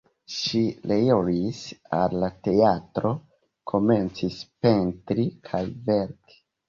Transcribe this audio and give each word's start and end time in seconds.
Ŝi 0.35 0.59
reiris 0.91 1.59
al 1.97 2.15
la 2.23 2.29
teatro, 2.47 3.11
komencis 3.73 4.41
pentri 4.67 5.27
kaj 5.51 5.63
verki. 5.91 6.41